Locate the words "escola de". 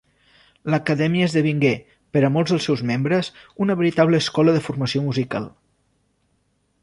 4.25-4.63